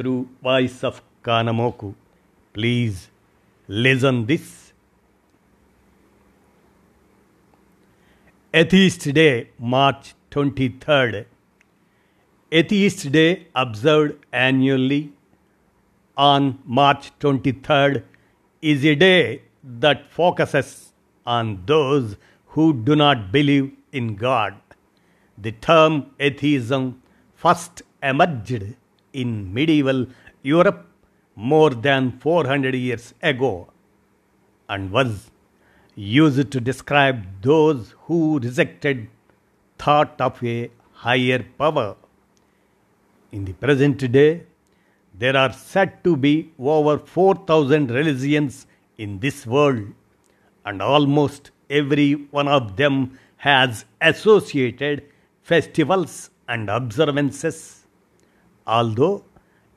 [0.00, 1.94] through Voice of Kanamoku.
[2.54, 3.10] Please
[3.68, 4.72] listen this.
[8.54, 11.26] Atheist Day, March 23rd.
[12.50, 15.12] Atheist Day observed annually
[16.16, 18.02] on March 23rd
[18.62, 20.92] is a day that focuses
[21.26, 24.54] on those who do not believe in God.
[25.36, 27.02] The term atheism
[27.34, 28.79] first emerged
[29.12, 30.06] in medieval
[30.42, 30.86] Europe
[31.36, 33.68] more than 400 years ago
[34.68, 35.30] and was
[35.94, 39.08] used to describe those who rejected
[39.78, 41.96] thought of a higher power.
[43.32, 44.42] In the present day,
[45.18, 48.66] there are said to be over 4,000 religions
[48.98, 49.86] in this world,
[50.64, 55.04] and almost every one of them has associated
[55.42, 57.79] festivals and observances.
[58.66, 59.24] Although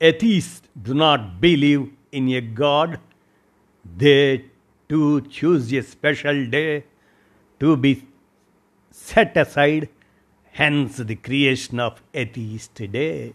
[0.00, 2.98] atheists do not believe in a God,
[3.96, 4.44] they
[4.88, 6.84] too choose a special day
[7.60, 8.06] to be
[8.90, 9.88] set aside,
[10.52, 13.34] hence the creation of Atheist Day.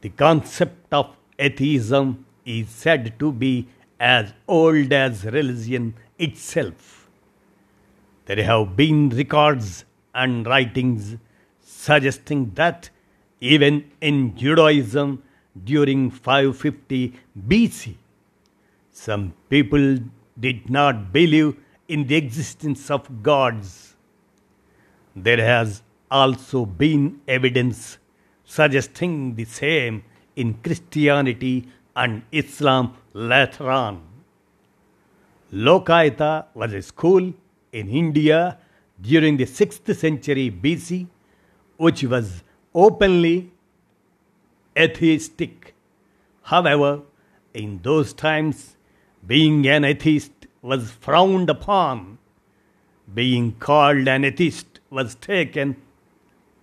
[0.00, 3.68] The concept of atheism is said to be
[4.00, 7.08] as old as religion itself.
[8.26, 11.16] There have been records and writings
[11.86, 12.90] suggesting that
[13.40, 15.22] even in Judaism
[15.64, 17.14] during 550
[17.48, 17.94] BC,
[18.90, 19.98] some people
[20.38, 23.94] did not believe in the existence of gods.
[25.14, 27.98] There has also been evidence
[28.44, 30.02] suggesting the same
[30.36, 34.02] in Christianity and Islam later on.
[35.52, 37.32] Lokayata was a school
[37.72, 38.58] in India
[39.00, 41.06] during the 6th century BC,
[41.78, 42.42] which was
[42.74, 43.50] openly
[44.76, 45.74] atheistic.
[46.42, 47.02] However,
[47.54, 48.76] in those times,
[49.26, 52.18] being an atheist was frowned upon.
[53.12, 55.76] Being called an atheist was taken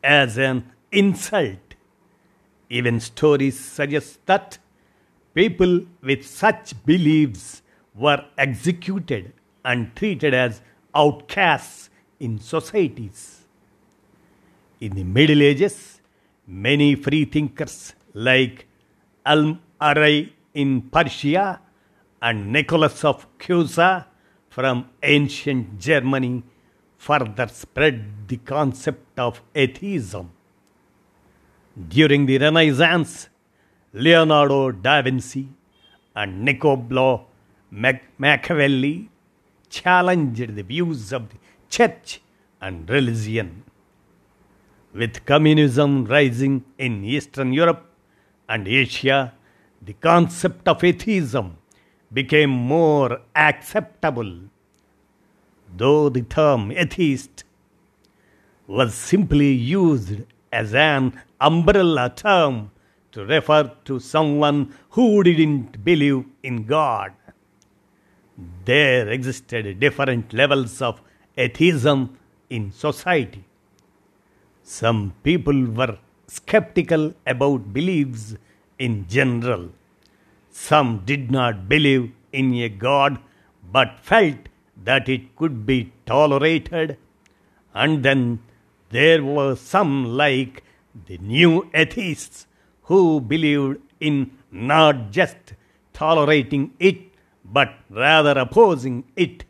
[0.04, 1.76] as an insult.
[2.70, 4.58] Even stories suggest that
[5.34, 7.62] people with such beliefs
[7.96, 9.34] were executed
[9.64, 10.62] and treated as
[10.94, 11.90] outcasts
[12.20, 13.45] in societies.
[14.86, 16.00] In the Middle Ages,
[16.46, 18.68] many free thinkers like
[19.26, 21.60] Al Arai in Persia
[22.22, 24.06] and Nicholas of Cusa
[24.48, 26.44] from ancient Germany
[27.00, 30.30] further spread the concept of atheism.
[31.96, 33.30] During the Renaissance,
[33.92, 35.48] Leonardo da Vinci
[36.16, 37.26] and Niccolo
[37.72, 39.10] Mac- Machiavelli
[39.68, 41.38] challenged the views of the
[41.72, 42.22] church
[42.62, 43.64] and religion.
[44.96, 47.86] With communism rising in Eastern Europe
[48.48, 49.34] and Asia,
[49.82, 51.58] the concept of atheism
[52.14, 54.32] became more acceptable.
[55.76, 57.44] Though the term atheist
[58.68, 60.22] was simply used
[60.54, 62.72] as an umbrella term
[63.12, 67.12] to refer to someone who didn't believe in God.
[68.64, 71.02] There existed different levels of
[71.36, 72.18] atheism
[72.50, 73.44] in society.
[74.68, 78.36] Some people were skeptical about beliefs
[78.80, 79.70] in general.
[80.50, 83.20] Some did not believe in a God
[83.72, 84.50] but felt
[84.84, 86.98] that it could be tolerated.
[87.76, 88.40] And then
[88.90, 90.64] there were some, like
[91.06, 92.48] the new atheists,
[92.84, 95.54] who believed in not just
[95.94, 96.98] tolerating it
[97.44, 99.46] but rather opposing it.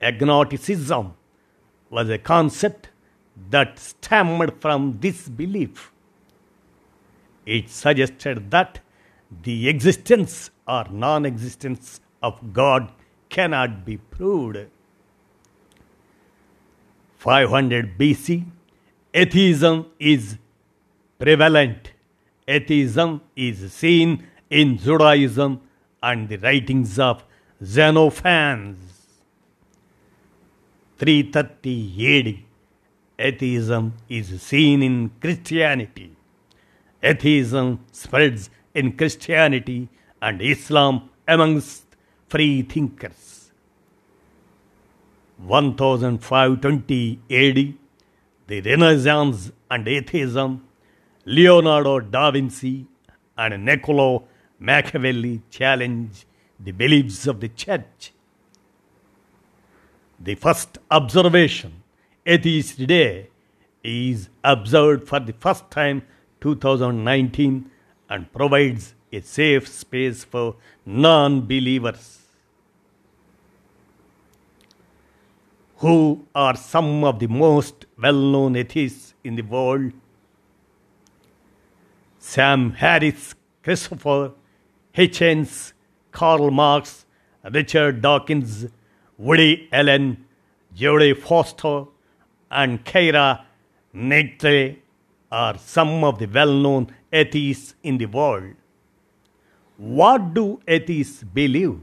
[0.00, 1.12] Agnosticism
[1.90, 2.88] was a concept
[3.50, 5.92] that stemmed from this belief.
[7.44, 8.80] It suggested that
[9.42, 12.92] the existence or non existence of God
[13.28, 14.58] cannot be proved.
[17.18, 18.44] 500 BC,
[19.14, 20.38] atheism is
[21.18, 21.92] prevalent.
[22.48, 25.60] Atheism is seen in Judaism
[26.02, 27.24] and the writings of
[27.62, 28.76] Xenophanes.
[30.98, 32.51] 330 AD,
[33.18, 36.16] atheism is seen in Christianity.
[37.02, 39.88] atheism spreads in Christianity
[40.20, 41.84] and Islam amongst
[42.28, 43.50] free thinkers.
[45.38, 47.74] 1520 AD,
[48.46, 50.64] the Renaissance and atheism,
[51.24, 52.86] Leonardo da Vinci
[53.36, 54.24] and Niccolo
[54.60, 56.26] Machiavelli challenge
[56.60, 58.12] the beliefs of the church.
[60.20, 61.81] The first observation,
[62.24, 63.28] Atheist Day,
[63.82, 66.02] is observed for the first time
[66.40, 67.68] 2019
[68.08, 70.54] and provides a safe space for
[70.86, 72.20] non believers.
[75.78, 79.92] Who are some of the most well known atheists in the world?
[82.20, 83.34] Sam Harris,
[83.64, 84.30] Christopher
[84.94, 85.72] Hitchens,
[86.12, 87.04] Karl Marx,
[87.50, 88.68] Richard Dawkins,
[89.18, 90.24] Woody Allen,
[90.76, 91.86] Jodie Foster,
[92.52, 93.44] and Keira
[93.92, 94.82] Knightley
[95.30, 98.54] are some of the well known atheists in the world.
[99.78, 101.80] What do atheists believe?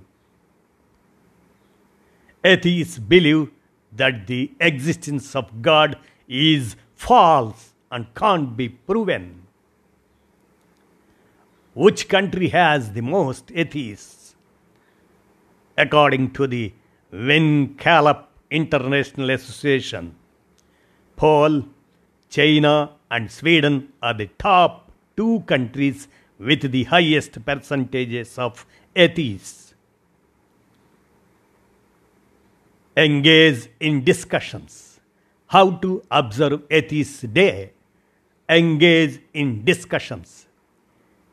[2.44, 3.50] Atheists believe
[3.92, 9.42] that the existence of God is false and can't be proven.
[11.74, 14.36] Which country has the most atheists?
[15.77, 16.74] According to the
[17.12, 20.16] WIN Gallup International Association,
[21.19, 21.66] poll
[22.30, 26.07] China and Sweden are the top two countries
[26.39, 29.74] with the highest percentages of atheists.
[32.95, 35.01] Engage in discussions.
[35.48, 37.74] How to observe Atheist Day?
[38.48, 40.48] Engage in discussions.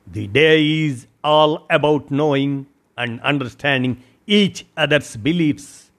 [0.07, 2.67] The day is all about knowing
[2.97, 5.91] and understanding each other's beliefs.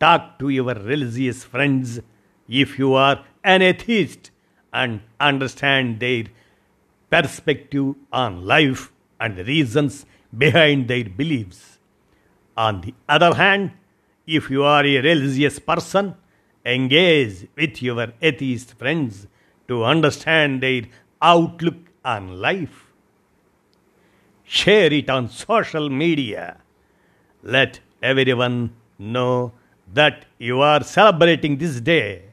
[0.00, 2.00] Talk to your religious friends
[2.48, 4.30] if you are an atheist
[4.72, 6.24] and understand their
[7.10, 10.06] perspective on life and the reasons
[10.36, 11.78] behind their beliefs.
[12.56, 13.72] On the other hand,
[14.26, 16.14] if you are a religious person,
[16.64, 19.26] engage with your atheist friends
[19.68, 20.82] to understand their
[21.20, 22.92] outlook on life.
[24.44, 26.58] Share it on social media.
[27.42, 29.52] Let everyone know
[29.92, 32.31] that you are celebrating this day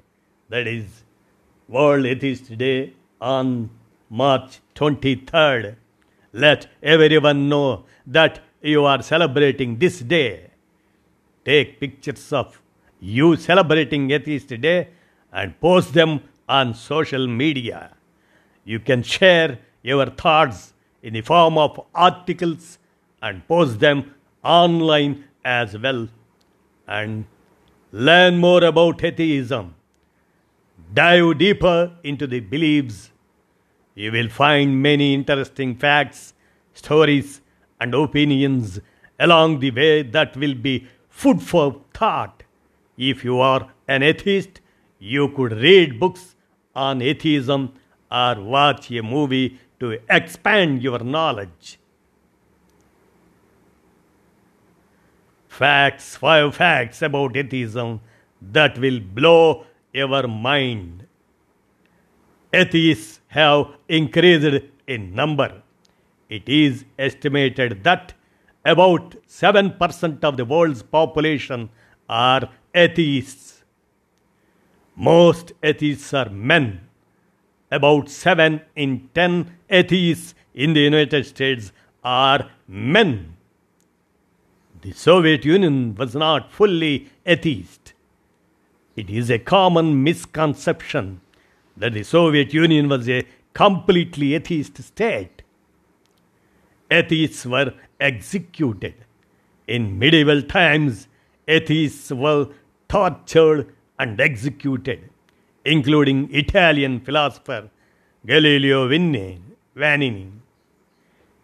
[0.50, 1.04] that is
[1.68, 3.70] World Atheist Day on
[4.10, 5.76] March 23rd.
[6.34, 10.50] Let everyone know that you are celebrating this day.
[11.46, 12.62] Take pictures of
[13.00, 14.90] you celebrating Atheist Day
[15.32, 17.96] and post them on social media.
[18.66, 20.74] You can share your thoughts
[21.04, 22.80] in the form of articles
[23.22, 26.08] and post them online as well.
[26.88, 27.26] And
[27.92, 29.76] learn more about atheism
[30.94, 33.12] dive deeper into the beliefs,
[33.96, 36.34] you will find many interesting facts,
[36.74, 37.42] stories,
[37.80, 38.80] and opinions
[39.20, 42.44] along the way that will be food for thought.
[42.98, 44.62] If you are an atheist,
[45.00, 46.36] you could read books
[46.76, 47.74] on atheism
[48.12, 51.80] or watch a movie to expand your knowledge.
[55.48, 58.00] Facts, five facts about atheism
[58.42, 61.06] that will blow your mind.
[62.54, 65.62] Atheists have increased in number.
[66.30, 68.14] It is estimated that
[68.66, 71.70] about 7% of the world's population
[72.08, 73.64] are atheists.
[74.96, 76.82] Most atheists are men.
[77.72, 81.72] About 7 in 10 atheists in the United States
[82.04, 83.38] are men.
[84.82, 87.94] The Soviet Union was not fully atheist.
[89.00, 91.22] It is a common misconception
[91.78, 95.42] that the Soviet Union was a completely atheist state.
[96.92, 98.96] Atheists were executed.
[99.68, 101.08] In medieval times,
[101.48, 102.50] atheists were
[102.90, 105.10] tortured and executed,
[105.64, 107.70] including Italian philosopher
[108.26, 110.32] Galileo Vanini.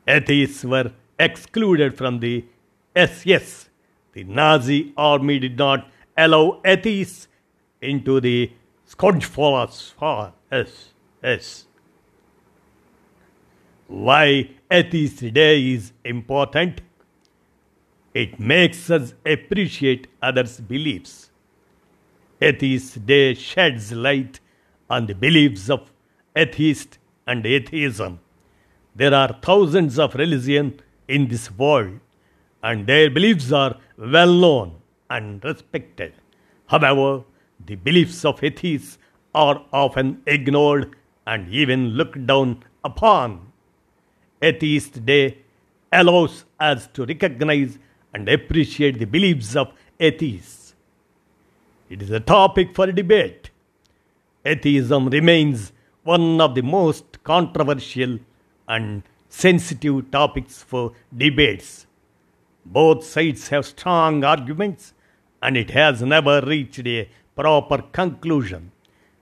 [0.06, 2.44] Atheists were excluded from the
[2.98, 3.70] SS.
[4.12, 7.30] The Nazi army did not allow atheists
[7.90, 8.52] into the
[8.88, 10.94] Forest for us.
[11.24, 11.66] Yes.
[13.88, 16.82] Why Atheist Day is important?
[18.14, 21.32] It makes us appreciate others' beliefs.
[22.42, 24.40] Atheist Day sheds light
[24.90, 25.92] on the beliefs of
[26.36, 28.20] atheists and atheism.
[28.96, 32.00] There are thousands of religions in this world,
[32.64, 34.76] and their beliefs are well known
[35.10, 36.14] and respected.
[36.68, 37.24] However,
[37.64, 38.98] the beliefs of atheists
[39.34, 40.96] are often ignored
[41.28, 43.52] and even looked down upon.
[44.42, 45.40] Atheist Day
[45.92, 47.78] allows us to recognize
[48.14, 50.76] and appreciate the beliefs of atheists.
[51.90, 53.50] It is a topic for debate.
[54.44, 55.72] Atheism remains
[56.04, 58.20] one of the most controversial
[58.68, 61.88] and sensitive topics for debates.
[62.66, 64.94] Both sides have strong arguments
[65.42, 68.72] and it has never reached a proper conclusion.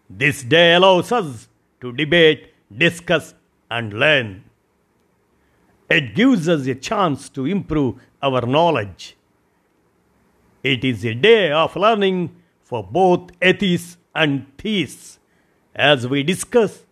[0.10, 1.48] This day allows us
[1.82, 3.34] to debate, discuss,
[3.70, 4.44] and learn.
[5.90, 9.16] It gives us a chance to improve our knowledge.
[10.64, 15.20] It is a day of learning for both atheists and theists
[15.76, 16.84] as we discuss,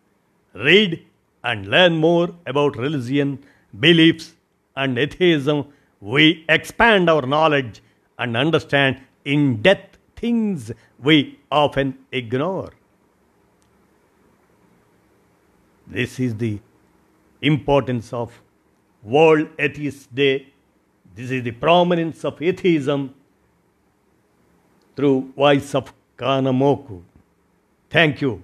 [0.53, 1.05] read,
[1.43, 3.43] and learn more about religion,
[3.79, 4.33] beliefs,
[4.75, 5.67] and atheism.
[5.99, 7.81] We expand our knowledge
[8.17, 9.90] and understand in depth
[10.21, 12.71] things we often ignore.
[15.87, 16.59] This is the
[17.41, 18.39] importance of
[19.03, 20.53] World Atheist Day.
[21.15, 23.13] This is the prominence of atheism
[24.95, 27.01] through voice of Kanamoku.
[27.89, 28.43] Thank you.